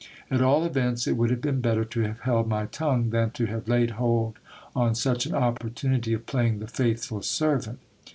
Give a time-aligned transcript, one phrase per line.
[0.31, 3.45] At all events it would have been better to have held my tongue, than to
[3.45, 4.39] have laid hold
[4.75, 7.77] on such an oppportunity of playing the faithful servant.